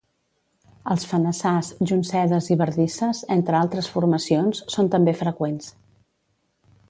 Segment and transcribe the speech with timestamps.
[0.93, 5.71] Els fenassars, joncedes i bardisses, entre altres formacions, són també freqüents.